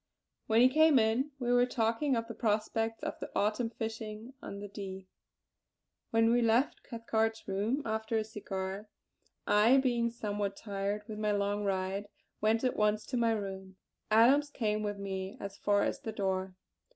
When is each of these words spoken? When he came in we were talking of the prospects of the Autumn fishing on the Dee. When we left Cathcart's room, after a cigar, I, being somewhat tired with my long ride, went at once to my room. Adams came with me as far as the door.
When 0.47 0.61
he 0.61 0.67
came 0.67 0.97
in 0.97 1.29
we 1.37 1.53
were 1.53 1.67
talking 1.67 2.15
of 2.15 2.27
the 2.27 2.33
prospects 2.33 3.03
of 3.03 3.19
the 3.19 3.29
Autumn 3.35 3.69
fishing 3.69 4.33
on 4.41 4.57
the 4.59 4.67
Dee. 4.67 5.07
When 6.09 6.31
we 6.31 6.41
left 6.41 6.81
Cathcart's 6.81 7.47
room, 7.47 7.83
after 7.85 8.17
a 8.17 8.23
cigar, 8.23 8.87
I, 9.45 9.77
being 9.77 10.09
somewhat 10.09 10.57
tired 10.57 11.03
with 11.07 11.19
my 11.19 11.33
long 11.33 11.65
ride, 11.65 12.07
went 12.41 12.63
at 12.63 12.75
once 12.75 13.05
to 13.05 13.15
my 13.17 13.33
room. 13.33 13.75
Adams 14.09 14.49
came 14.49 14.81
with 14.81 14.97
me 14.97 15.37
as 15.39 15.59
far 15.59 15.83
as 15.83 15.99
the 15.99 16.11
door. 16.11 16.55